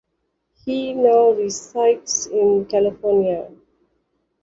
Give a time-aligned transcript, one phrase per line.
[0.65, 3.51] He now resides in California.